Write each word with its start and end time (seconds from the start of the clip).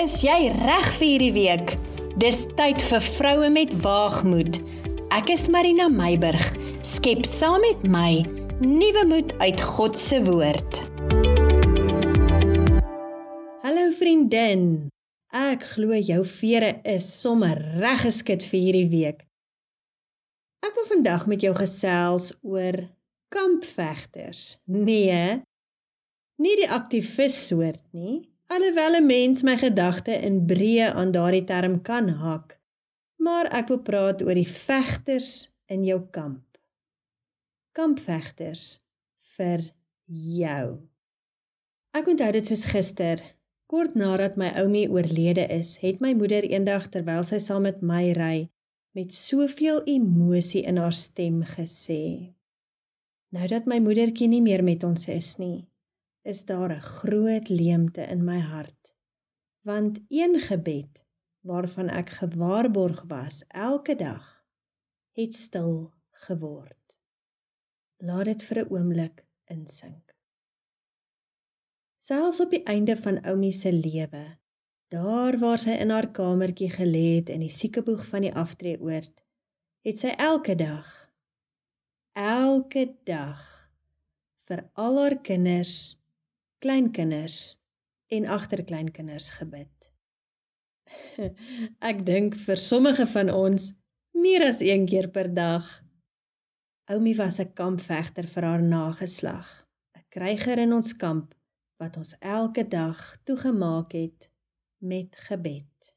Is 0.00 0.22
jy 0.24 0.46
reg 0.54 0.86
vir 0.96 1.04
hierdie 1.04 1.32
week? 1.34 1.72
Dis 2.22 2.46
tyd 2.56 2.80
vir 2.88 3.02
vroue 3.04 3.48
met 3.52 3.72
waagmoed. 3.84 4.56
Ek 5.12 5.28
is 5.34 5.42
Marina 5.52 5.90
Meiburg. 5.92 6.40
Skep 6.88 7.26
saam 7.28 7.60
met 7.60 7.82
my 7.84 8.22
nuwe 8.62 9.02
moed 9.10 9.34
uit 9.42 9.60
God 9.60 10.00
se 10.00 10.22
woord. 10.24 10.80
Hallo 13.60 13.90
vriendin. 13.98 14.64
Ek 15.36 15.68
glo 15.74 16.00
jou 16.00 16.22
vere 16.38 16.72
is 16.88 17.04
sommer 17.20 17.60
reg 17.82 18.00
geskit 18.06 18.48
vir 18.48 18.60
hierdie 18.62 18.88
week. 18.94 19.20
Ek 20.64 20.80
wil 20.80 20.88
vandag 20.94 21.28
met 21.28 21.44
jou 21.44 21.52
gesels 21.60 22.32
oor 22.40 22.86
kampvegters. 23.36 24.56
Nee, 24.64 25.42
nie 26.40 26.58
die 26.64 26.72
aktivis 26.72 27.36
soort 27.50 27.84
nie, 27.92 28.29
alhoewel 28.50 28.94
'n 28.98 29.06
mens 29.06 29.42
my 29.46 29.56
gedagte 29.56 30.14
in 30.28 30.46
breë 30.50 30.88
aan 31.00 31.12
daardie 31.14 31.44
term 31.44 31.82
kan 31.82 32.08
hak. 32.08 32.58
Maar 33.16 33.46
ek 33.58 33.68
wil 33.68 33.78
praat 33.78 34.22
oor 34.22 34.34
die 34.34 34.48
vegters 34.66 35.50
in 35.66 35.84
jou 35.84 36.00
kamp. 36.10 36.58
Kampvegters 37.78 38.80
vir 39.36 39.70
jou. 40.06 40.80
Ek 41.94 42.10
onthou 42.10 42.32
dit 42.32 42.46
soos 42.46 42.64
gister, 42.64 43.22
kort 43.70 43.94
nadat 43.94 44.36
my 44.36 44.50
oumie 44.58 44.90
oorlede 44.90 45.46
is, 45.46 45.76
het 45.78 46.00
my 46.00 46.12
moeder 46.14 46.42
eendag 46.42 46.90
terwyl 46.90 47.22
sy 47.24 47.38
saam 47.38 47.62
met 47.62 47.82
my 47.82 48.12
ry, 48.18 48.48
met 48.98 49.14
soveel 49.14 49.82
emosie 49.86 50.66
in 50.66 50.76
haar 50.76 50.96
stem 51.06 51.42
gesê: 51.54 52.34
"Nou 53.30 53.46
dat 53.46 53.66
my 53.66 53.78
moedertjie 53.78 54.28
nie 54.28 54.42
meer 54.42 54.64
met 54.64 54.84
ons 54.84 55.06
is 55.08 55.36
nie, 55.38 55.69
is 56.22 56.44
daar 56.44 56.72
'n 56.72 56.80
groot 56.80 57.48
leemte 57.48 58.02
in 58.02 58.24
my 58.24 58.40
hart. 58.40 58.94
Want 59.60 60.00
een 60.08 60.40
gebed 60.40 61.04
waarvan 61.40 61.88
ek 61.88 62.10
gewaarborg 62.10 63.02
was 63.02 63.44
elke 63.48 63.96
dag 63.96 64.44
het 65.12 65.34
stil 65.34 65.92
geword. 66.10 66.96
Laat 67.96 68.24
dit 68.24 68.42
vir 68.42 68.58
'n 68.58 68.70
oomblik 68.70 69.24
insink. 69.44 70.16
Selfs 71.96 72.40
op 72.40 72.50
die 72.50 72.64
einde 72.64 72.96
van 72.96 73.24
Oumi 73.26 73.52
se 73.52 73.72
lewe, 73.72 74.38
daar 74.88 75.38
waar 75.38 75.58
sy 75.58 75.70
in 75.70 75.90
haar 75.90 76.10
kamertjie 76.10 76.70
gelê 76.70 77.16
het 77.16 77.28
in 77.28 77.40
die 77.40 77.56
siekeboeg 77.60 78.06
van 78.06 78.20
die 78.20 78.34
aftreeoord, 78.34 79.22
het 79.82 79.98
sy 79.98 80.08
elke 80.16 80.54
dag 80.54 81.10
elke 82.12 82.96
dag 83.06 83.38
vir 84.48 84.64
al 84.74 84.98
haar 84.98 85.16
kinders 85.22 85.96
kleinkinders 86.60 87.56
en 88.12 88.26
agterkleinkinders 88.26 89.30
gebid. 89.38 89.90
Ek 91.90 92.02
dink 92.06 92.36
vir 92.46 92.60
sommige 92.60 93.06
van 93.14 93.30
ons 93.32 93.70
meer 94.16 94.44
as 94.46 94.60
een 94.64 94.86
keer 94.90 95.08
per 95.14 95.30
dag. 95.34 95.68
Oumi 96.90 97.14
was 97.16 97.38
'n 97.40 97.52
kampvegter 97.54 98.26
vir 98.26 98.44
haar 98.44 98.62
nageslag, 98.62 99.48
'n 99.96 100.04
kryger 100.10 100.58
in 100.58 100.72
ons 100.72 100.92
kamp 100.96 101.34
wat 101.80 101.96
ons 101.96 102.14
elke 102.20 102.64
dag 102.68 102.98
toegemaak 103.24 103.92
het 103.92 104.28
met 104.78 105.16
gebed. 105.28 105.94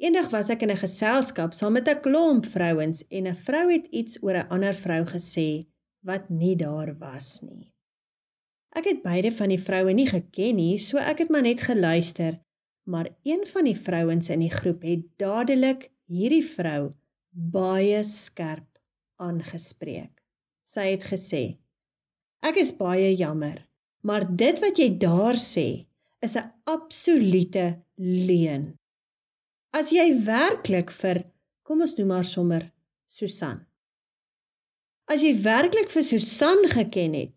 Eendag 0.00 0.30
was 0.32 0.48
ek 0.48 0.62
in 0.62 0.70
'n 0.70 0.84
geselskap 0.84 1.52
saam 1.52 1.72
met 1.72 1.88
'n 1.88 2.00
klomp 2.00 2.46
vrouens 2.46 3.04
en 3.08 3.26
'n 3.26 3.36
vrou 3.46 3.66
het 3.72 3.86
iets 3.86 4.22
oor 4.22 4.36
'n 4.36 4.48
ander 4.48 4.74
vrou 4.74 5.04
gesê 5.04 5.66
wat 6.00 6.30
nie 6.30 6.56
daar 6.56 6.98
was 6.98 7.40
nie. 7.42 7.72
Ek 8.76 8.86
het 8.86 9.02
beide 9.02 9.32
van 9.34 9.50
die 9.50 9.60
vroue 9.60 9.92
nie 9.94 10.06
geken 10.06 10.56
nie, 10.56 10.78
so 10.78 10.98
ek 10.98 11.24
het 11.24 11.30
maar 11.30 11.42
net 11.42 11.64
geluister. 11.66 12.38
Maar 12.86 13.10
een 13.26 13.44
van 13.46 13.66
die 13.66 13.76
vrouens 13.76 14.30
in 14.30 14.40
die 14.44 14.52
groep 14.52 14.82
het 14.86 15.06
dadelik 15.20 15.90
hierdie 16.10 16.44
vrou 16.44 16.92
baie 17.30 18.02
skerp 18.06 18.66
aangespreek. 19.20 20.22
Sy 20.62 20.86
het 20.94 21.04
gesê: 21.04 21.58
"Ek 22.42 22.56
is 22.56 22.72
baie 22.72 23.14
jammer, 23.16 23.66
maar 24.02 24.24
dit 24.36 24.58
wat 24.60 24.78
jy 24.78 24.88
daar 24.98 25.36
sê 25.36 25.86
is 26.20 26.36
'n 26.36 26.52
absolute 26.64 27.82
leuen. 27.96 28.78
As 29.72 29.90
jy 29.90 30.24
werklik 30.24 30.90
vir 30.90 31.24
kom 31.62 31.80
ons 31.80 31.96
noem 31.98 32.08
maar 32.08 32.24
sommer 32.24 32.72
Susan. 33.06 33.60
As 35.06 35.22
jy 35.22 35.34
werklik 35.42 35.90
vir 35.90 36.04
Susan 36.04 36.64
geken 36.68 37.14
het, 37.14 37.34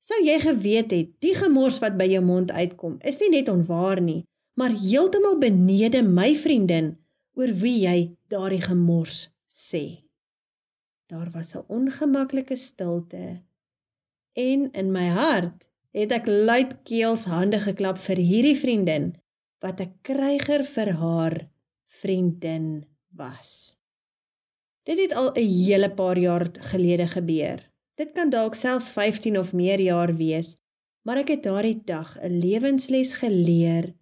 Sou 0.00 0.16
jy 0.24 0.38
geweet 0.40 0.92
het 0.96 1.08
die 1.20 1.34
gemors 1.36 1.78
wat 1.82 1.98
by 2.00 2.06
jou 2.08 2.22
mond 2.24 2.50
uitkom 2.50 2.96
is 3.04 3.18
nie 3.20 3.30
net 3.36 3.50
onwaar 3.52 4.00
nie, 4.00 4.22
maar 4.56 4.72
heeltemal 4.72 5.36
benede 5.42 6.00
my 6.02 6.32
vriendin 6.40 6.94
oor 7.36 7.52
wie 7.62 7.84
jy 7.84 7.98
daardie 8.32 8.62
gemors 8.64 9.26
sê. 9.44 10.02
Daar 11.12 11.28
was 11.36 11.54
'n 11.54 11.64
ongemaklike 11.68 12.56
stilte 12.56 13.42
en 14.32 14.70
in 14.72 14.92
my 14.92 15.08
hart 15.08 15.66
het 15.92 16.12
ek 16.12 16.26
luidkeels 16.26 17.24
hande 17.24 17.60
geklap 17.60 17.98
vir 17.98 18.16
hierdie 18.16 18.56
vriendin 18.56 19.12
wat 19.60 19.80
'n 19.80 19.92
kryger 20.02 20.64
vir 20.64 20.92
haar 21.02 21.36
vriendin 22.00 22.84
was. 23.12 23.76
Dit 24.84 24.98
het 24.98 25.12
al 25.14 25.32
'n 25.34 25.46
hele 25.46 25.90
paar 25.90 26.18
jaar 26.18 26.48
gelede 26.72 27.08
gebeur. 27.08 27.69
Dit 27.94 28.12
kan 28.12 28.30
dalk 28.30 28.54
selfs 28.54 28.92
15 28.92 29.38
of 29.38 29.52
meer 29.52 29.80
jaar 29.80 30.14
wees, 30.16 30.56
maar 31.02 31.20
ek 31.22 31.34
het 31.34 31.42
daardie 31.42 31.80
dag 31.84 32.16
'n 32.20 32.40
lewensles 32.40 33.12
geleer 33.22 33.94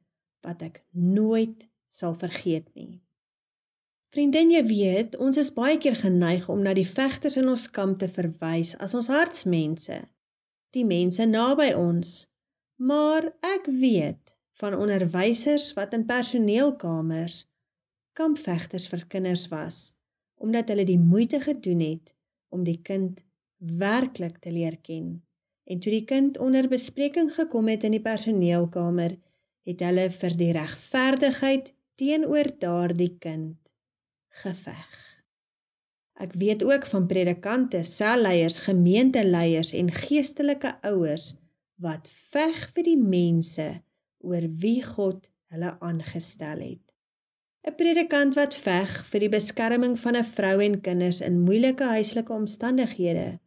wat 0.42 0.62
ek 0.62 0.82
nooit 0.92 1.68
sal 1.86 2.14
vergeet 2.14 2.68
nie. 2.74 3.00
Vriendin, 4.08 4.50
jy 4.50 4.62
weet, 4.66 5.16
ons 5.20 5.36
is 5.36 5.50
baie 5.52 5.76
keer 5.78 5.96
geneig 5.96 6.48
om 6.48 6.62
na 6.64 6.72
die 6.72 6.86
vegters 6.88 7.36
in 7.36 7.48
ons 7.48 7.66
kamp 7.70 7.98
te 8.00 8.08
verwys 8.08 8.70
as 8.84 8.94
ons 8.94 9.10
hartsmense, 9.12 9.98
die 10.76 10.84
mense 10.84 11.26
naby 11.28 11.72
ons. 11.76 12.24
Maar 12.80 13.32
ek 13.44 13.66
weet 13.66 14.32
van 14.62 14.74
onderwysers 14.74 15.72
wat 15.76 15.92
in 15.92 16.06
personeelkamers 16.08 17.42
kampvegters 18.18 18.88
vir 18.90 19.04
kinders 19.12 19.44
was, 19.52 19.94
omdat 20.42 20.72
hulle 20.72 20.86
die 20.88 20.98
moeite 20.98 21.40
gedoen 21.44 21.84
het 21.84 22.14
om 22.48 22.64
die 22.64 22.80
kind 22.82 23.20
werklik 23.58 24.38
te 24.38 24.50
leer 24.50 24.76
ken. 24.82 25.22
En 25.64 25.80
toe 25.80 25.92
die 25.92 26.04
kind 26.04 26.38
onder 26.38 26.68
bespreking 26.68 27.32
gekom 27.34 27.68
het 27.68 27.84
in 27.84 27.96
die 27.96 28.04
personeelkamer, 28.04 29.18
het 29.68 29.82
hulle 29.84 30.08
vir 30.10 30.36
die 30.38 30.52
regverdigheid 30.56 31.74
teenoor 32.00 32.48
daardie 32.62 33.16
kind 33.20 33.58
geveg. 34.42 34.94
Ek 36.18 36.32
weet 36.34 36.64
ook 36.66 36.86
van 36.90 37.06
predikante, 37.06 37.82
selleiers, 37.82 38.58
gemeenteleiers 38.64 39.74
en 39.76 39.90
geestelike 39.92 40.72
ouers 40.86 41.34
wat 41.78 42.08
veg 42.32 42.56
vir 42.74 42.86
die 42.88 42.98
mense 42.98 43.68
oor 44.26 44.46
wie 44.62 44.80
God 44.82 45.28
hulle 45.52 45.76
aangestel 45.78 46.62
het. 46.64 46.84
'n 47.68 47.74
Predikant 47.78 48.34
wat 48.34 48.54
veg 48.54 48.90
vir 49.10 49.20
die 49.20 49.34
beskerming 49.36 49.94
van 49.98 50.16
'n 50.16 50.24
vrou 50.24 50.56
en 50.64 50.80
kinders 50.80 51.20
in 51.20 51.40
moeilike 51.40 51.84
huislike 51.84 52.32
omstandighede 52.32 53.38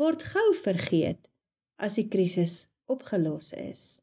word 0.00 0.22
gou 0.34 0.48
vergeet 0.64 1.28
as 1.78 1.98
die 1.98 2.08
krisis 2.10 2.64
opgelos 2.90 3.52
is. 3.56 4.00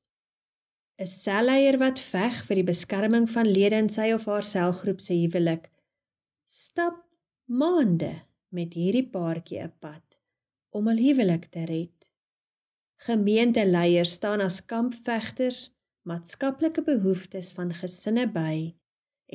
'n 1.02 1.09
Selleier 1.09 1.78
wat 1.81 2.00
veg 2.13 2.44
vir 2.47 2.59
die 2.59 2.69
beskerming 2.72 3.28
van 3.35 3.50
lede 3.57 3.79
in 3.84 3.90
sy 3.90 4.12
of 4.16 4.28
haar 4.30 4.46
selgroep 4.47 5.01
se 5.01 5.18
huwelik, 5.18 5.66
stap 6.46 7.01
maande 7.62 8.13
met 8.57 8.78
hierdie 8.80 9.07
paartjie 9.16 9.63
'n 9.63 9.74
pad 9.84 10.06
om 10.72 10.88
hul 10.88 11.01
huwelik 11.07 11.50
te 11.51 11.66
red. 11.66 11.97
Gemeenteleiers 13.07 14.13
staan 14.19 14.41
as 14.41 14.62
kampvegters 14.74 15.71
maatskaplike 16.07 16.81
behoeftes 16.86 17.51
van 17.57 17.74
gesinne 17.74 18.27
by 18.27 18.74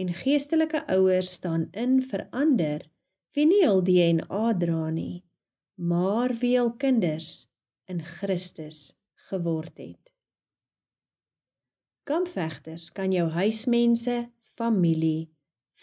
en 0.00 0.14
geestelike 0.22 0.86
ouers 0.96 1.32
staan 1.38 1.69
in 1.72 2.00
vir 2.10 2.28
ander 2.30 2.88
wie 3.34 3.46
nie 3.46 3.64
hul 3.66 3.82
DNA 3.82 4.44
dra 4.64 4.90
nie 4.90 5.25
maar 5.76 6.32
wie 6.40 6.56
al 6.61 6.73
kinders 6.76 7.49
in 7.84 8.00
Christus 8.02 8.96
geword 9.28 9.78
het. 9.78 10.12
Kampvegters 12.08 12.93
kan 12.93 13.12
jou 13.12 13.28
huismense, 13.31 14.31
familie, 14.56 15.28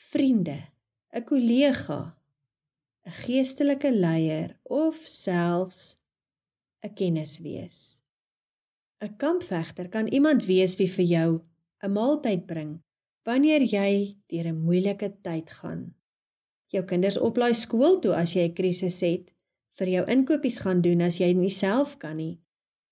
vriende, 0.09 0.59
'n 1.13 1.23
kollega, 1.23 2.17
'n 3.05 3.11
geestelike 3.11 3.91
leier 3.91 4.57
of 4.63 4.95
selfs 5.05 5.95
'n 6.81 6.93
kennis 6.93 7.37
wees. 7.37 8.01
'n 9.01 9.15
Kampvegter 9.17 9.89
kan 9.89 10.07
iemand 10.07 10.45
wees 10.45 10.75
wie 10.75 10.89
vir 10.89 11.05
jou 11.05 11.41
'n 11.83 11.91
maaltyd 11.91 12.45
bring 12.45 12.81
wanneer 13.27 13.61
jy 13.61 14.17
deur 14.27 14.47
'n 14.47 14.63
moeilike 14.65 15.09
tyd 15.21 15.49
gaan. 15.49 15.93
Jou 16.67 16.83
kinders 16.85 17.17
oplaai 17.17 17.53
skool 17.53 17.99
toe 17.99 18.15
as 18.15 18.33
jy 18.33 18.47
'n 18.47 18.53
krisis 18.53 18.99
het 18.99 19.33
vir 19.79 19.89
jou 19.95 20.03
inkopies 20.15 20.59
gaan 20.63 20.81
doen 20.85 21.01
as 21.01 21.19
jy 21.21 21.31
nie 21.37 21.51
self 21.53 21.97
kan 22.01 22.17
nie. 22.17 22.39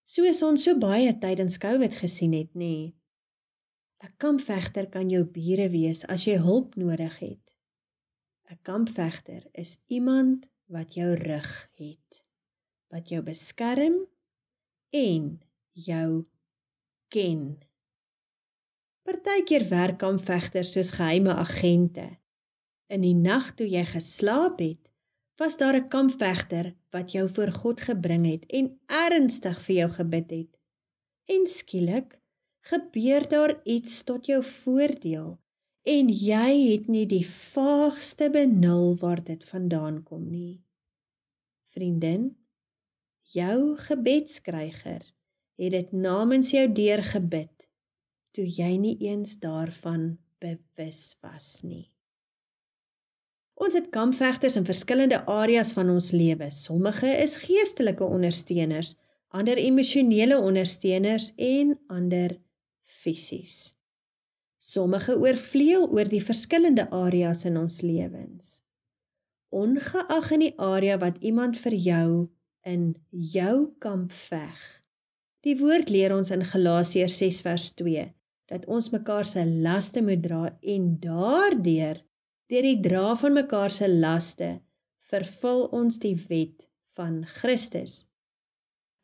Soos 0.05 0.41
ons 0.43 0.63
so 0.65 0.77
baie 0.79 1.13
tydens 1.21 1.59
COVID 1.61 1.95
gesien 2.01 2.33
het, 2.33 2.51
nê. 2.55 2.93
'n 4.01 4.13
Kampvegter 4.17 4.89
kan 4.89 5.09
jou 5.09 5.23
bure 5.23 5.69
wees 5.69 6.01
as 6.05 6.25
jy 6.25 6.37
hulp 6.41 6.75
nodig 6.75 7.19
het. 7.19 7.53
'n 8.49 8.57
Kampvegter 8.63 9.43
is 9.53 9.77
iemand 9.87 10.49
wat 10.67 10.95
jou 10.95 11.13
rug 11.15 11.51
het, 11.77 12.23
wat 12.89 13.09
jou 13.09 13.21
beskerm 13.21 14.07
en 14.89 15.39
jou 15.71 16.25
ken. 17.07 17.43
Partykeer 19.07 19.69
werk 19.69 19.99
kampvegters 19.99 20.73
soos 20.75 20.91
geheime 20.97 21.33
agente. 21.35 22.07
In 22.91 23.01
die 23.01 23.15
nag 23.15 23.53
toe 23.55 23.67
jy 23.67 23.85
geslaap 23.85 24.59
het, 24.59 24.90
was 25.41 25.57
daar 25.57 25.77
'n 25.77 25.87
kampvegter 25.87 26.65
wat 26.95 27.11
jou 27.11 27.29
voor 27.35 27.51
God 27.51 27.81
gebring 27.81 28.25
het 28.33 28.43
en 28.45 28.65
ernstig 28.85 29.57
vir 29.65 29.75
jou 29.75 29.91
gebid 29.91 30.29
het. 30.31 30.51
En 31.25 31.47
skielik 31.47 32.19
gebeur 32.71 33.27
daar 33.27 33.53
iets 33.63 34.03
tot 34.03 34.25
jou 34.25 34.43
voordeel 34.43 35.39
en 35.81 36.09
jy 36.09 36.51
het 36.71 36.87
nie 36.87 37.05
die 37.05 37.25
vaagste 37.53 38.29
benul 38.29 38.97
waar 39.01 39.23
dit 39.23 39.43
vandaan 39.49 40.03
kom 40.03 40.29
nie. 40.29 40.61
Vriendin, 41.73 42.37
jou 43.21 43.77
gebedskryger 43.77 45.03
het 45.55 45.71
dit 45.71 45.91
namens 45.91 46.51
jou 46.51 46.67
deurgebid 46.73 47.69
toe 48.31 48.45
jy 48.45 48.77
nie 48.77 48.97
eens 48.99 49.39
daarvan 49.39 50.17
bewus 50.39 51.17
was 51.21 51.61
nie. 51.61 51.91
Ons 53.61 53.75
het 53.77 53.91
kampvegters 53.93 54.55
in 54.57 54.65
verskillende 54.65 55.19
areas 55.29 55.75
van 55.77 55.91
ons 55.93 56.09
lewe. 56.15 56.47
Sommige 56.49 57.09
is 57.21 57.35
geestelike 57.43 58.03
ondersteuners, 58.03 58.95
ander 59.29 59.59
emosionele 59.61 60.39
ondersteuners 60.41 61.29
en 61.37 61.75
ander 61.93 62.33
fisies. 63.03 63.75
Sommige 64.57 65.13
oorvleuel 65.13 65.85
oor 65.93 66.09
die 66.09 66.23
verskillende 66.25 66.87
areas 66.89 67.45
in 67.45 67.61
ons 67.61 67.79
lewens. 67.85 68.57
Ongeag 69.53 70.33
in 70.33 70.45
die 70.47 70.53
area 70.57 70.97
wat 70.97 71.21
iemand 71.21 71.59
vir 71.61 71.77
jou 71.77 72.09
in 72.65 72.91
jou 73.09 73.55
kamp 73.83 74.13
veg. 74.29 74.59
Die 75.45 75.57
woord 75.61 75.89
leer 75.93 76.15
ons 76.17 76.33
in 76.33 76.45
Galasiërs 76.45 77.21
6 77.21 77.45
vers 77.45 77.71
2 77.77 78.09
dat 78.51 78.65
ons 78.65 78.89
mekaar 78.91 79.25
se 79.25 79.45
laste 79.45 80.01
moet 80.03 80.21
dra 80.25 80.47
en 80.59 80.95
daardeur 80.99 82.01
Deur 82.51 82.65
die 82.67 82.81
dra 82.83 83.13
van 83.15 83.31
mekaar 83.31 83.71
se 83.71 83.87
laste 83.87 84.47
vervul 85.11 85.61
ons 85.77 86.01
die 86.03 86.17
wet 86.27 86.65
van 86.99 87.21
Christus. 87.37 87.93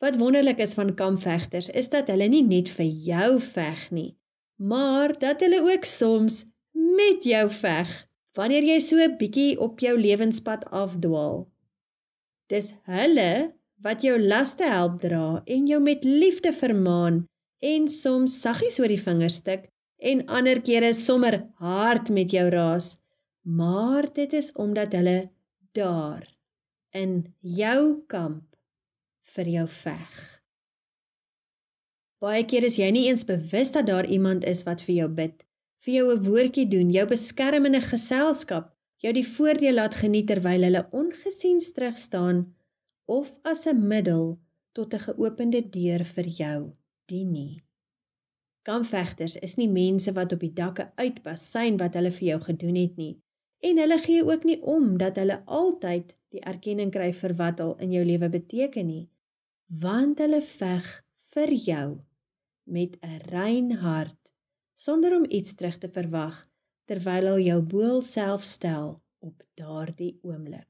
Wat 0.04 0.18
wonderlik 0.20 0.60
is 0.66 0.76
van 0.76 0.92
kampvegters 1.00 1.70
is 1.82 1.88
dat 1.94 2.12
hulle 2.12 2.28
nie 2.34 2.44
net 2.44 2.68
vir 2.76 2.90
jou 3.06 3.30
veg 3.46 3.86
nie, 3.96 4.10
maar 4.60 5.16
dat 5.24 5.46
hulle 5.46 5.62
ook 5.64 5.88
soms 5.88 6.42
met 7.00 7.24
jou 7.24 7.46
veg 7.62 7.96
wanneer 8.36 8.68
jy 8.68 8.78
so 8.90 9.00
'n 9.00 9.16
bietjie 9.24 9.56
op 9.70 9.80
jou 9.80 9.96
lewenspad 9.96 10.68
afdwaal. 10.84 11.48
Dis 12.52 12.74
hulle 12.84 13.56
wat 13.80 14.04
jou 14.04 14.20
laste 14.20 14.68
help 14.76 15.00
dra 15.00 15.42
en 15.48 15.68
jou 15.68 15.80
met 15.80 16.04
liefde 16.04 16.52
vermaan 16.52 17.26
en 17.64 17.88
soms 17.88 18.42
saggies 18.42 18.80
oor 18.80 18.92
die 18.92 19.04
vingers 19.08 19.40
tik 19.40 19.70
en 19.98 20.28
ander 20.28 20.60
kere 20.62 20.94
sommer 20.94 21.48
hard 21.56 22.10
met 22.10 22.32
jou 22.32 22.50
raas 22.50 22.98
maar 23.48 24.14
dit 24.14 24.34
is 24.34 24.52
omdat 24.52 24.92
hulle 24.92 25.30
daar 25.72 26.36
in 26.90 27.34
jou 27.40 28.04
kamp 28.08 28.56
vir 29.36 29.48
jou 29.48 29.68
veg. 29.72 30.16
Baie 32.20 32.44
keer 32.50 32.66
is 32.68 32.76
jy 32.76 32.90
nie 32.92 33.06
eens 33.08 33.24
bewus 33.24 33.72
dat 33.72 33.88
daar 33.88 34.08
iemand 34.10 34.44
is 34.44 34.66
wat 34.68 34.82
vir 34.84 34.96
jou 34.96 35.08
bid, 35.20 35.46
vir 35.86 35.94
jou 35.94 36.08
'n 36.12 36.24
woordjie 36.26 36.68
doen, 36.68 36.92
jou 36.92 37.06
beskerm 37.08 37.66
in 37.66 37.76
'n 37.76 37.90
geselskap, 37.92 38.74
jou 38.98 39.14
die 39.14 39.28
voordeel 39.28 39.80
laat 39.80 39.96
geniet 39.96 40.28
terwyl 40.28 40.64
hulle 40.68 40.88
ongesien 40.92 41.60
terug 41.60 41.98
staan 41.98 42.56
of 43.06 43.30
as 43.44 43.66
'n 43.66 43.88
middel 43.88 44.40
tot 44.74 44.94
'n 44.94 45.00
geopende 45.00 45.62
deur 45.62 46.04
vir 46.04 46.28
jou 46.28 46.74
dien 47.06 47.32
nie. 47.32 47.64
Kampvegters 48.64 49.36
is 49.36 49.56
nie 49.56 49.70
mense 49.70 50.12
wat 50.12 50.34
op 50.34 50.40
die 50.40 50.54
dakke 50.54 50.92
uitpas 50.98 51.52
sien 51.52 51.78
wat 51.78 51.94
hulle 51.94 52.12
vir 52.12 52.28
jou 52.28 52.40
gedoen 52.42 52.76
het 52.76 52.98
nie. 52.98 53.22
En 53.60 53.78
hulle 53.82 53.98
gee 53.98 54.24
ook 54.26 54.44
nie 54.44 54.62
om 54.62 54.98
dat 54.98 55.16
hulle 55.16 55.42
altyd 55.46 56.14
die 56.34 56.42
erkenning 56.42 56.92
kry 56.94 57.10
vir 57.14 57.34
wat 57.40 57.60
al 57.60 57.76
in 57.82 57.92
jou 57.96 58.04
lewe 58.06 58.30
beteken 58.30 58.86
nie, 58.88 59.10
want 59.68 60.20
hulle 60.22 60.42
veg 60.42 60.86
vir 61.34 61.54
jou 61.54 61.88
met 62.64 62.98
'n 63.02 63.20
rein 63.32 63.72
hart 63.82 64.20
sonder 64.76 65.16
om 65.16 65.26
iets 65.30 65.56
terug 65.56 65.78
te 65.78 65.90
verwag 65.90 66.38
terwyl 66.86 67.30
hulle 67.30 67.44
jou 67.44 67.62
boel 67.62 68.02
self 68.02 68.44
stel 68.44 69.02
op 69.20 69.44
daardie 69.60 70.20
oomblik. 70.22 70.70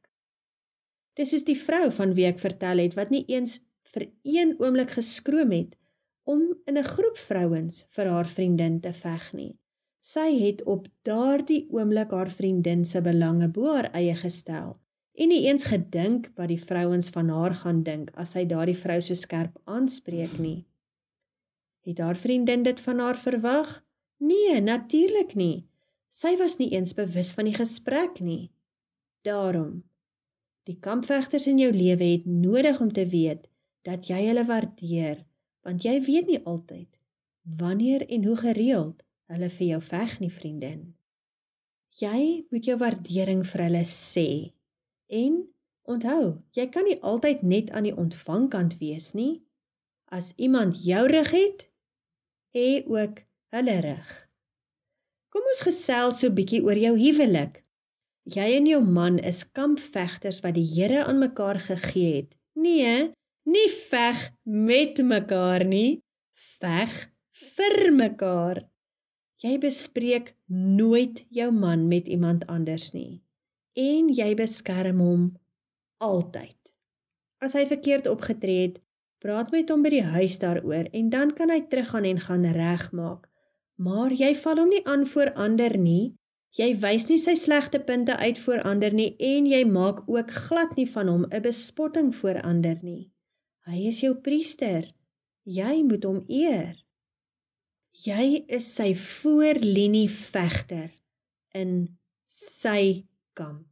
Dis 1.18 1.30
soos 1.30 1.44
die 1.44 1.58
vrou 1.60 1.92
van 1.92 2.14
wie 2.14 2.28
ek 2.30 2.40
vertel 2.40 2.78
het 2.78 2.96
wat 2.98 3.10
nie 3.10 3.26
eens 3.28 3.60
vir 3.94 4.08
een 4.24 4.56
oomblik 4.62 4.92
geskroom 5.00 5.52
het 5.52 5.76
om 6.24 6.42
in 6.66 6.78
'n 6.78 6.92
groep 6.94 7.18
vrouens 7.18 7.86
vir 7.96 8.06
haar 8.14 8.28
vriendin 8.28 8.80
te 8.80 8.94
veg 8.94 9.34
nie. 9.34 9.54
Sy 10.02 10.30
het 10.40 10.64
op 10.64 10.88
daardie 11.08 11.68
oomblik 11.74 12.12
haar 12.12 12.32
vriendin 12.32 12.86
se 12.86 13.02
belange 13.02 13.48
bo 13.48 13.74
haar 13.74 13.90
eie 13.98 14.16
gestel 14.16 14.78
en 15.18 15.32
nie 15.34 15.44
eens 15.48 15.66
gedink 15.68 16.30
wat 16.38 16.52
die 16.52 16.62
vrouens 16.62 17.10
van 17.10 17.30
haar 17.34 17.56
gaan 17.62 17.82
dink 17.84 18.12
as 18.24 18.36
sy 18.36 18.46
daardie 18.46 18.78
vrou 18.78 19.00
so 19.02 19.18
skerp 19.18 19.58
aanspreek 19.66 20.38
nie. 20.38 20.66
Het 21.88 22.00
haar 22.04 22.20
vriendin 22.20 22.64
dit 22.64 22.80
van 22.86 23.00
haar 23.00 23.18
verwag? 23.18 23.72
Nee, 24.18 24.62
natuurlik 24.62 25.34
nie. 25.36 25.66
Sy 26.14 26.36
was 26.38 26.58
nie 26.58 26.70
eens 26.76 26.94
bewus 26.94 27.34
van 27.38 27.50
die 27.50 27.58
gesprek 27.58 28.20
nie. 28.20 28.52
Daarom 29.26 29.84
die 30.68 30.78
kampvegters 30.84 31.48
in 31.48 31.62
jou 31.62 31.72
lewe 31.72 32.04
het 32.04 32.26
nodig 32.26 32.80
om 32.84 32.90
te 32.94 33.06
weet 33.08 33.48
dat 33.88 34.10
jy 34.12 34.20
hulle 34.26 34.44
waardeer, 34.46 35.22
want 35.64 35.86
jy 35.88 35.96
weet 36.04 36.28
nie 36.28 36.42
altyd 36.44 36.90
wanneer 37.62 38.04
en 38.12 38.26
hoe 38.28 38.36
gereeld 38.36 39.04
hulle 39.32 39.50
vir 39.58 39.68
jou 39.74 39.82
veg 39.90 40.20
nie, 40.24 40.32
vriendin. 40.32 40.82
Jy 41.98 42.46
moet 42.54 42.68
jou 42.70 42.78
waardering 42.82 43.44
vir 43.48 43.64
hulle 43.66 43.84
sê. 43.90 44.30
En 45.10 45.40
onthou, 45.90 46.38
jy 46.54 46.68
kan 46.74 46.86
nie 46.88 47.00
altyd 47.02 47.44
net 47.44 47.72
aan 47.72 47.88
die 47.90 47.96
ontvangkant 47.96 48.78
wees 48.82 49.14
nie. 49.18 49.42
As 50.14 50.34
iemand 50.38 50.78
jou 50.86 51.04
rug 51.10 51.32
het, 51.34 51.66
hê 52.56 52.84
ook 52.86 53.24
hulle 53.56 53.78
rug. 53.84 54.12
Kom 55.34 55.48
ons 55.54 55.64
gesels 55.66 56.22
so 56.22 56.32
bietjie 56.34 56.62
oor 56.66 56.80
jou 56.80 56.94
huwelik. 57.00 57.64
Jy 58.28 58.48
en 58.60 58.68
jou 58.68 58.80
man 58.84 59.20
is 59.24 59.44
kampvegters 59.56 60.42
wat 60.44 60.58
die 60.58 60.68
Here 60.68 61.06
aan 61.08 61.22
mekaar 61.24 61.60
gegee 61.64 62.16
het. 62.22 62.32
Nee, 62.60 63.12
nie 63.48 63.68
veg 63.90 64.24
met 64.44 65.00
mekaar 65.00 65.64
nie, 65.68 66.02
veg 66.60 66.96
vir 67.56 67.78
mekaar. 67.96 68.66
Jy 69.44 69.58
bespreek 69.62 70.34
nooit 70.50 71.26
jou 71.30 71.52
man 71.54 71.88
met 71.88 72.08
iemand 72.08 72.46
anders 72.50 72.92
nie 72.94 73.22
en 73.78 74.10
jy 74.10 74.32
beskerm 74.38 75.02
hom 75.04 75.26
altyd. 76.02 76.56
As 77.46 77.54
hy 77.54 77.68
verkeerd 77.70 78.08
opgetree 78.10 78.64
het, 78.64 78.80
praat 79.22 79.52
met 79.54 79.70
hom 79.70 79.84
by 79.86 79.92
die 79.94 80.06
huis 80.06 80.40
daaroor 80.42 80.90
en 80.98 81.12
dan 81.14 81.34
kan 81.38 81.54
hy 81.54 81.60
teruggaan 81.70 82.08
en 82.10 82.22
gaan 82.24 82.48
regmaak. 82.58 83.28
Maar 83.78 84.16
jy 84.18 84.32
val 84.42 84.64
hom 84.64 84.74
nie 84.74 84.82
aan 84.90 85.06
voor 85.06 85.30
ander 85.38 85.78
nie. 85.78 86.16
Jy 86.58 86.72
wys 86.82 87.06
nie 87.12 87.20
sy 87.22 87.36
slegte 87.38 87.84
punte 87.86 88.18
uit 88.18 88.42
voor 88.42 88.64
ander 88.66 88.94
nie 88.94 89.12
en 89.22 89.46
jy 89.46 89.62
maak 89.70 90.02
ook 90.10 90.34
glad 90.48 90.74
nie 90.80 90.88
van 90.90 91.14
hom 91.14 91.30
'n 91.30 91.42
bespotting 91.46 92.10
voor 92.16 92.42
ander 92.42 92.80
nie. 92.82 93.12
Hy 93.70 93.86
is 93.94 94.02
jou 94.02 94.16
priester. 94.16 94.90
Jy 95.46 95.84
moet 95.84 96.04
hom 96.04 96.24
eer. 96.28 96.87
Jy 98.06 98.44
is 98.54 98.68
sy 98.78 98.92
voorlinie 98.94 100.06
vegter 100.12 100.92
in 101.58 101.72
sy 102.30 103.08
kamp. 103.34 103.64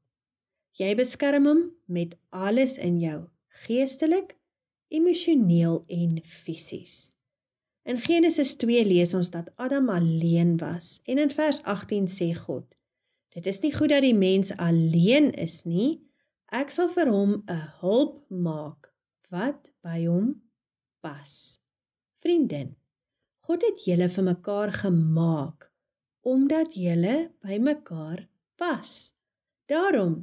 Jy 0.80 0.96
beskerm 0.98 1.46
hom 1.46 1.60
met 1.86 2.16
alles 2.34 2.74
in 2.82 2.98
jou, 3.04 3.20
geestelik, 3.68 4.34
emosioneel 4.90 5.84
en 5.94 6.16
fisies. 6.26 7.12
In 7.86 8.02
Genesis 8.02 8.56
2 8.64 8.82
lees 8.88 9.14
ons 9.14 9.30
dat 9.30 9.52
Adam 9.62 9.92
alleen 9.94 10.56
was 10.58 11.04
en 11.06 11.22
in 11.22 11.30
vers 11.30 11.62
18 11.76 12.08
sê 12.10 12.32
God: 12.40 12.66
Dit 13.38 13.46
is 13.46 13.62
nie 13.62 13.74
goed 13.76 13.94
dat 13.94 14.02
die 14.02 14.18
mens 14.18 14.50
alleen 14.58 15.30
is 15.38 15.60
nie. 15.70 16.02
Ek 16.50 16.74
sal 16.74 16.90
vir 16.98 17.14
hom 17.14 17.44
'n 17.46 17.62
hulp 17.84 18.26
maak 18.30 18.90
wat 19.30 19.70
by 19.86 20.02
hom 20.08 20.34
pas. 21.06 21.60
Vriendin 22.26 22.74
God 23.46 23.62
het 23.62 23.84
julle 23.86 24.08
vir 24.10 24.26
mekaar 24.26 24.72
gemaak 24.74 25.68
omdat 26.26 26.74
julle 26.74 27.18
by 27.46 27.60
mekaar 27.62 28.24
pas. 28.58 28.94
Daarom 29.70 30.16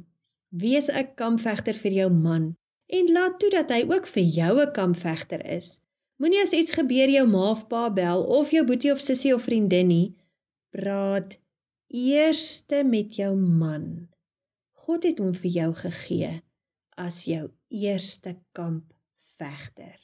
wees 0.63 0.89
'n 0.91 1.15
kampvegter 1.15 1.77
vir 1.83 1.93
jou 1.99 2.09
man 2.09 2.49
en 2.97 3.11
laat 3.15 3.39
toe 3.39 3.49
dat 3.49 3.71
hy 3.71 3.81
ook 3.87 4.07
vir 4.15 4.23
jou 4.39 4.53
'n 4.61 4.73
kampvegter 4.79 5.45
is. 5.45 5.79
Moenie 6.19 6.43
as 6.43 6.51
iets 6.51 6.75
gebeur 6.75 7.09
jou 7.09 7.25
ma 7.27 7.51
of 7.51 7.67
pa 7.67 7.89
bel 7.89 8.23
of 8.39 8.51
jou 8.51 8.65
boetie 8.65 8.91
of 8.91 8.99
sussie 8.99 9.33
of 9.35 9.47
vriendin 9.47 9.87
nie, 9.87 10.15
praat 10.75 11.39
eerste 11.87 12.83
met 12.83 13.15
jou 13.15 13.35
man. 13.35 14.09
God 14.71 15.03
het 15.03 15.19
hom 15.19 15.33
vir 15.33 15.51
jou 15.51 15.73
gegee 15.73 16.41
as 16.97 17.23
jou 17.25 17.51
eerste 17.69 18.35
kampvegter. 18.51 20.02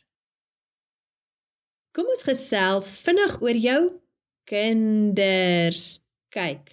Kom 1.99 2.07
ons 2.13 2.21
gesels 2.23 2.93
vinnig 2.95 3.33
oor 3.43 3.57
jou 3.59 3.79
kinders. 4.47 5.97
Kyk. 6.31 6.69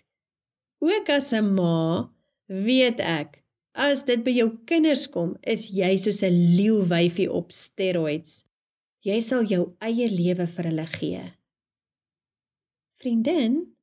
Ook 0.78 1.09
as 1.11 1.33
'n 1.35 1.49
ma 1.56 2.06
weet 2.47 3.00
ek 3.02 3.42
as 3.75 4.04
dit 4.06 4.23
by 4.23 4.30
jou 4.30 4.47
kinders 4.71 5.09
kom, 5.11 5.35
is 5.42 5.66
jy 5.78 5.97
soos 5.99 6.23
'n 6.23 6.37
leeuwyfie 6.59 7.26
op 7.40 7.50
steroids. 7.50 8.45
Jy 9.02 9.18
sal 9.21 9.42
jou 9.42 9.75
eie 9.80 10.06
lewe 10.06 10.47
vir 10.47 10.64
hulle 10.71 10.87
gee. 10.95 11.25
Vriendin, 13.02 13.75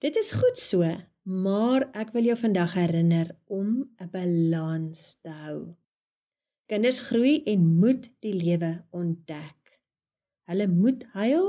dit 0.00 0.16
is 0.16 0.32
goed 0.32 0.58
so, 0.58 0.82
maar 1.22 1.90
ek 1.94 2.10
wil 2.12 2.24
jou 2.24 2.36
vandag 2.36 2.74
herinner 2.74 3.36
om 3.46 3.86
'n 4.00 4.10
balans 4.10 5.14
te 5.22 5.30
hou. 5.30 5.76
Kinders 6.66 7.00
groei 7.00 7.44
en 7.46 7.78
moet 7.78 8.10
die 8.20 8.34
lewe 8.34 8.82
ontdek. 8.90 9.57
Hulle 10.48 10.66
moet 10.72 11.04
huil, 11.12 11.48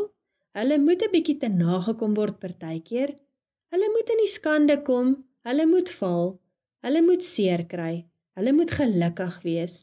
hulle 0.58 0.78
moet 0.86 1.04
'n 1.06 1.12
bietjie 1.16 1.38
te 1.42 1.50
nagekom 1.50 2.16
word 2.20 2.40
partykeer. 2.44 3.16
Hulle 3.72 3.88
moet 3.96 4.10
in 4.16 4.24
die 4.24 4.32
skande 4.34 4.78
kom, 4.90 5.14
hulle 5.48 5.66
moet 5.74 5.90
val, 6.00 6.34
hulle 6.84 7.02
moet 7.06 7.24
seer 7.24 7.64
kry, 7.74 7.94
hulle 8.36 8.54
moet 8.58 8.72
gelukkig 8.80 9.38
wees. 9.46 9.76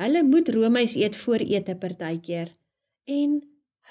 Hulle 0.00 0.22
moet 0.22 0.48
roomys 0.54 0.96
eet 0.96 1.16
voor 1.16 1.44
ete 1.56 1.74
partykeer 1.82 2.52
en 3.20 3.40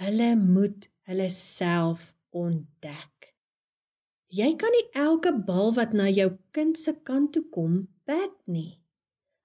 hulle 0.01 0.35
moet 0.35 0.89
hulle 1.09 1.29
self 1.29 2.13
ontdek. 2.29 3.31
Jy 4.35 4.51
kan 4.59 4.73
nie 4.73 4.87
elke 5.05 5.31
bal 5.47 5.73
wat 5.77 5.93
na 5.93 6.09
jou 6.09 6.31
kind 6.57 6.77
se 6.77 6.93
kant 7.07 7.33
toe 7.33 7.45
kom, 7.53 7.85
bat 8.09 8.33
nie. 8.45 8.81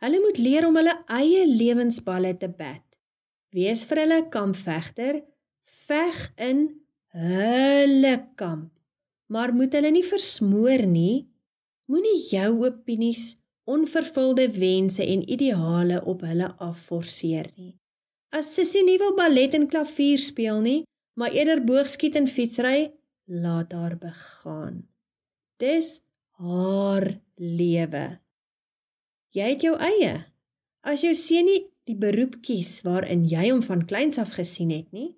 Hulle 0.00 0.20
moet 0.24 0.40
leer 0.40 0.66
om 0.66 0.76
hulle 0.80 0.96
eie 1.12 1.44
lewensballe 1.46 2.32
te 2.40 2.48
bat. 2.48 2.84
Wees 3.50 3.82
vir 3.88 4.04
hulle 4.04 4.20
kampvegter, 4.30 5.24
veg 5.88 6.18
in 6.38 6.62
hulle 7.16 8.14
kamp. 8.38 8.70
Maar 9.30 9.52
moet 9.54 9.74
hulle 9.74 9.90
nie 9.94 10.06
versmoor 10.06 10.84
nie. 10.86 11.26
Moenie 11.90 12.18
jou 12.30 12.50
opinies, 12.68 13.34
onvervulde 13.70 14.46
wense 14.54 15.02
en 15.02 15.24
ideale 15.26 15.98
op 16.06 16.22
hulle 16.26 16.52
afforceer 16.62 17.50
nie. 17.56 17.74
As 18.30 18.52
Sissie 18.54 18.84
nie 18.86 18.98
wil 19.02 19.16
ballet 19.18 19.54
en 19.58 19.66
klavier 19.70 20.22
speel 20.22 20.62
nie, 20.62 20.78
maar 21.18 21.34
eerder 21.34 21.62
boogskiet 21.66 22.18
en 22.18 22.30
fietsry, 22.30 22.92
laat 23.26 23.74
haar 23.74 23.96
begaan. 23.98 24.84
Dis 25.58 25.98
haar 26.38 27.16
lewe. 27.34 28.06
Jy 29.34 29.50
het 29.54 29.66
jou 29.66 29.74
eie. 29.78 30.14
As 30.86 31.02
jou 31.02 31.12
seun 31.18 31.50
nie 31.50 31.60
die 31.88 31.96
beroep 31.96 32.36
kies 32.44 32.80
waarin 32.86 33.24
jy 33.28 33.48
hom 33.50 33.62
van 33.66 33.86
kleins 33.92 34.18
af 34.22 34.34
gesien 34.36 34.70
het 34.74 34.90
nie, 34.96 35.10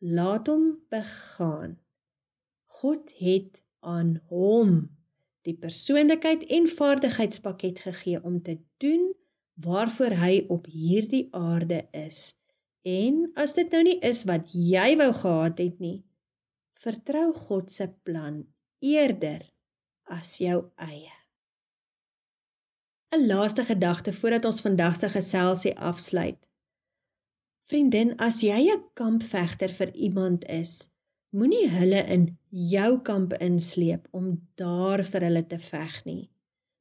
laat 0.00 0.50
hom 0.52 0.68
begaan. 0.92 1.76
God 2.80 3.12
het 3.18 3.62
aan 3.80 4.16
hom 4.32 4.78
die 5.46 5.54
persoonlikheid 5.54 6.44
en 6.52 6.66
vaardigheidspakket 6.68 7.80
gegee 7.86 8.20
om 8.22 8.40
te 8.42 8.58
doen 8.82 9.12
waarvoor 9.64 10.16
hy 10.20 10.32
op 10.52 10.66
hierdie 10.68 11.28
aarde 11.32 11.86
is. 11.96 12.34
En 12.86 13.22
as 13.40 13.54
dit 13.56 13.70
nou 13.72 13.82
nie 13.86 13.98
is 14.04 14.24
wat 14.28 14.52
jy 14.52 14.88
wou 15.00 15.12
gehad 15.22 15.62
het 15.62 15.78
nie, 15.82 15.98
vertrou 16.82 17.30
God 17.48 17.70
se 17.72 17.88
plan 18.06 18.42
eerder 18.84 19.46
as 20.12 20.36
jou 20.42 20.60
eie. 20.76 21.14
'n 23.14 23.26
Laaste 23.26 23.64
gedagte 23.64 24.12
voordat 24.12 24.44
ons 24.44 24.60
vandag 24.60 24.96
se 24.96 25.08
geselsie 25.08 25.78
afsluit. 25.78 26.38
Vriendin, 27.66 28.16
as 28.18 28.40
jy 28.40 28.70
'n 28.72 28.84
kampvegter 28.94 29.72
vir 29.72 29.94
iemand 29.94 30.44
is, 30.44 30.88
moenie 31.30 31.68
hulle 31.68 32.06
in 32.06 32.38
jou 32.50 33.00
kamp 33.00 33.32
insleep 33.32 34.08
om 34.10 34.48
daar 34.54 35.04
vir 35.04 35.20
hulle 35.20 35.46
te 35.46 35.58
veg 35.58 36.04
nie. 36.04 36.30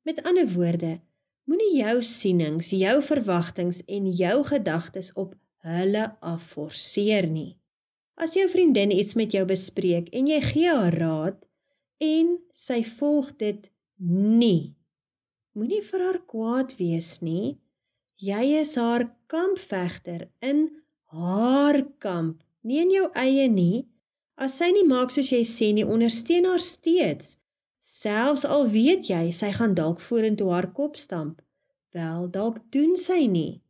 Met 0.01 0.23
ander 0.23 0.53
woorde, 0.53 0.99
Moenie 1.45 1.75
jou 1.77 1.99
sienings, 2.01 2.71
jou 2.73 2.95
verwagtinge 3.05 3.83
en 3.85 4.07
jou 4.17 4.37
gedagtes 4.47 5.11
op 5.13 5.35
hulle 5.65 6.05
afforceer 6.25 7.27
nie. 7.29 7.51
As 8.17 8.33
jou 8.33 8.47
vriendin 8.49 8.93
iets 8.93 9.13
met 9.19 9.35
jou 9.35 9.43
bespreek 9.45 10.07
en 10.17 10.25
jy 10.31 10.39
gee 10.41 10.71
haar 10.71 10.97
raad 10.97 11.37
en 12.01 12.31
sy 12.49 12.79
volg 12.97 13.29
dit 13.37 13.69
nie, 14.41 14.73
moenie 15.55 15.81
vir 15.89 16.03
haar 16.03 16.19
kwaad 16.31 16.75
wees 16.79 17.21
nie. 17.23 17.55
Jy 18.19 18.43
is 18.61 18.75
haar 18.79 19.07
kampvegter 19.31 20.27
in 20.43 20.67
haar 21.15 21.81
kamp, 22.03 22.43
nie 22.63 22.81
in 22.83 22.91
jou 22.91 23.07
eie 23.15 23.47
nie. 23.51 23.87
As 24.35 24.57
sy 24.59 24.71
nie 24.75 24.85
maak 24.87 25.15
soos 25.15 25.31
jy 25.31 25.43
sê 25.47 25.71
nie, 25.75 25.87
ondersteun 25.87 26.47
haar 26.49 26.63
steeds. 26.63 27.37
Selfs 27.79 28.43
al 28.49 28.67
weet 28.73 29.07
jy 29.11 29.29
sy 29.31 29.51
gaan 29.55 29.75
dalk 29.77 30.01
vorentoe 30.03 30.49
haar 30.51 30.71
kop 30.75 30.97
stamp, 30.99 31.41
wel 31.95 32.27
dalk 32.33 32.59
doen 32.75 32.95
sy 32.99 33.23
nie. 33.31 33.61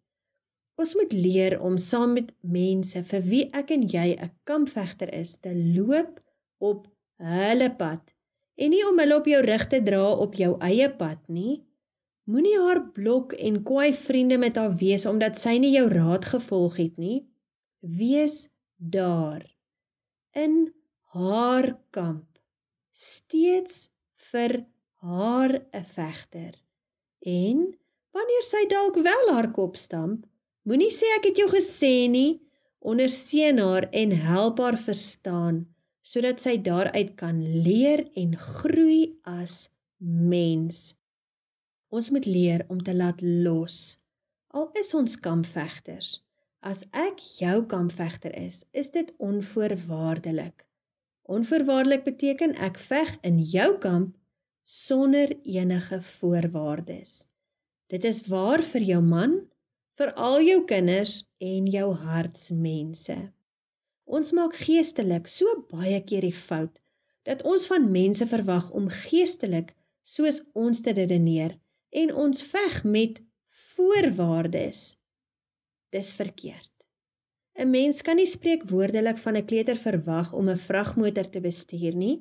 Ons 0.81 0.95
moet 0.99 1.13
leer 1.13 1.57
om 1.63 1.77
saam 1.79 2.15
met 2.17 2.31
mense 2.55 3.01
vir 3.11 3.27
wie 3.29 3.43
ek 3.53 3.71
en 3.75 3.85
jy 3.95 4.07
'n 4.15 4.31
kampvegter 4.49 5.13
is 5.13 5.37
te 5.37 5.53
loop 5.53 6.19
op 6.59 6.87
hulle 7.19 7.69
pad 7.77 8.15
en 8.55 8.69
nie 8.71 8.83
om 8.87 8.99
hulle 8.99 9.15
op 9.15 9.27
jou 9.27 9.41
rug 9.45 9.67
te 9.71 9.79
dra 9.83 10.03
op 10.25 10.35
jou 10.35 10.55
eie 10.59 10.89
pad 10.89 11.21
nie. 11.27 11.64
Moenie 12.25 12.57
haar 12.57 12.79
blok 12.95 13.33
en 13.37 13.59
kwaai 13.67 13.93
vriende 13.93 14.37
met 14.41 14.55
haar 14.57 14.73
wees 14.81 15.05
omdat 15.05 15.37
sy 15.37 15.59
nie 15.61 15.75
jou 15.75 15.85
raad 15.91 16.25
gevolg 16.25 16.79
het 16.81 16.95
nie. 16.97 17.19
Wees 17.85 18.47
daar 18.77 19.45
in 20.33 20.73
haar 21.13 21.67
kamp 21.93 22.39
steeds 22.91 23.91
vir 24.31 24.65
haar 25.05 25.53
'n 25.69 25.85
vegter. 25.97 26.55
En 27.21 27.77
wanneer 28.15 28.45
sy 28.49 28.63
dalk 28.73 28.95
wel 28.95 29.33
haar 29.33 29.51
kop 29.51 29.77
stamp, 29.77 30.25
moenie 30.63 30.91
sê 30.97 31.05
ek 31.19 31.29
het 31.29 31.37
jou 31.37 31.49
gesê 31.53 32.09
nie, 32.09 32.41
ondersteun 32.79 33.61
haar 33.61 33.89
en 33.91 34.11
help 34.11 34.59
haar 34.65 34.77
verstaan 34.77 35.65
sodat 36.01 36.41
sy 36.41 36.57
daaruit 36.57 37.15
kan 37.17 37.37
leer 37.65 38.05
en 38.15 38.37
groei 38.37 39.17
as 39.23 39.69
mens. 39.97 40.95
Ons 41.95 42.09
moet 42.11 42.25
leer 42.25 42.65
om 42.67 42.81
te 42.83 42.91
laat 42.95 43.21
los. 43.21 43.75
Al 44.47 44.65
is 44.81 44.89
ons 44.99 45.13
kampvegters, 45.27 46.09
as 46.59 46.81
ek 46.91 47.21
jou 47.37 47.61
kampvegter 47.71 48.33
is, 48.35 48.65
is 48.75 48.89
dit 48.91 49.13
onvoorwaardelik. 49.23 50.65
Onvoorwaardelik 51.31 52.03
beteken 52.03 52.57
ek 52.67 52.81
veg 52.89 53.15
in 53.29 53.39
jou 53.39 53.69
kamp 53.85 54.11
sonder 54.67 55.31
enige 55.47 56.01
voorwaardes. 56.19 57.15
Dit 57.87 58.03
is 58.03 58.25
waar 58.27 58.65
vir 58.73 58.89
jou 58.91 59.01
man, 59.15 59.39
vir 59.95 60.11
al 60.19 60.41
jou 60.43 60.61
kinders 60.67 61.21
en 61.39 61.71
jou 61.71 61.89
hartsmense. 62.03 63.19
Ons 64.03 64.35
maak 64.35 64.57
geestelik 64.67 65.31
so 65.31 65.61
baie 65.71 66.03
keer 66.03 66.27
die 66.27 66.39
fout 66.43 66.81
dat 67.23 67.47
ons 67.47 67.71
van 67.71 67.87
mense 67.91 68.27
verwag 68.27 68.73
om 68.75 68.91
geestelik 69.05 69.71
soos 70.03 70.43
ons 70.53 70.83
te 70.83 70.91
redeneer 70.91 71.55
en 71.95 72.13
ons 72.25 72.43
veg 72.51 72.83
met 72.83 73.21
voorwaardes. 73.75 74.79
Dis 75.95 76.13
verkeerd. 76.13 76.71
'n 77.55 77.69
Mens 77.71 78.01
kan 78.03 78.19
nie 78.19 78.27
spreekwoordelik 78.27 79.19
van 79.25 79.37
'n 79.37 79.45
kleuter 79.49 79.79
verwag 79.87 80.33
om 80.33 80.49
'n 80.49 80.63
vragmotor 80.69 81.29
te 81.29 81.39
bestuur 81.39 81.95
nie. 81.95 82.17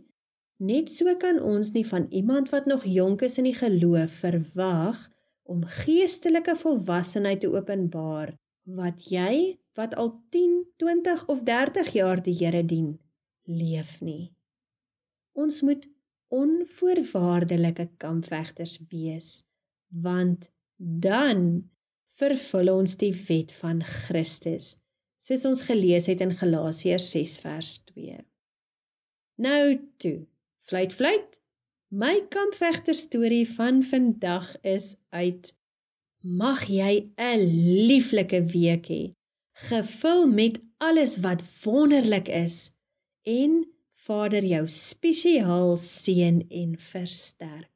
Net 0.56 0.90
so 0.90 1.16
kan 1.16 1.42
ons 1.42 1.72
nie 1.72 1.86
van 1.86 2.06
iemand 2.10 2.50
wat 2.50 2.66
nog 2.66 2.84
jonk 2.84 3.22
is 3.22 3.38
in 3.38 3.44
die 3.50 3.58
geloof 3.58 4.12
verwag 4.22 5.10
om 5.42 5.64
geestelike 5.64 6.54
volwassenheid 6.56 7.40
te 7.40 7.50
openbaar 7.50 8.38
wat 8.62 9.10
jy 9.10 9.58
wat 9.74 9.94
al 9.94 10.12
10, 10.30 10.64
20 10.76 11.26
of 11.26 11.42
30 11.42 11.92
jaar 11.92 12.22
die 12.22 12.36
Here 12.38 12.62
dien, 12.64 13.00
leef 13.42 14.00
nie. 14.00 14.32
Ons 15.32 15.60
moet 15.62 15.88
onvoorwaardelike 16.28 17.88
kampvegters 17.98 18.78
wees, 18.88 19.42
want 19.88 20.50
dan 20.76 21.70
vervul 22.18 22.70
ons 22.72 22.96
die 22.96 23.14
wet 23.28 23.52
van 23.52 23.82
Christus 23.82 24.74
soos 25.24 25.44
ons 25.48 25.64
gelees 25.64 26.06
het 26.10 26.20
in 26.24 26.34
Galasiërs 26.36 27.06
6 27.14 27.38
vers 27.44 27.70
2. 27.94 28.18
Nou 29.40 29.64
toe, 30.02 30.18
fluit 30.68 30.92
fluit. 30.92 31.38
My 31.94 32.18
kampvegter 32.34 32.96
storie 32.98 33.46
van 33.56 33.82
vandag 33.88 34.50
is 34.66 34.94
uit. 35.16 35.52
Mag 36.20 36.64
jy 36.68 37.10
'n 37.16 37.40
lieflike 37.88 38.40
week 38.52 38.88
hê, 38.92 39.02
gevul 39.68 40.26
met 40.26 40.60
alles 40.78 41.16
wat 41.26 41.44
wonderlik 41.64 42.28
is 42.28 42.72
en 43.22 43.64
Vader 44.06 44.44
jou 44.44 44.66
spesiaal 44.68 45.76
seën 45.76 46.44
en 46.50 46.76
versterk. 46.78 47.73